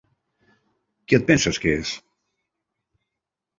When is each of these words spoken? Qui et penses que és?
Qui 1.13 1.17
et 1.19 1.27
penses 1.29 1.61
que 1.67 1.75
és? 1.83 1.93